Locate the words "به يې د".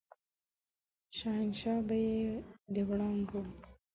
1.87-2.75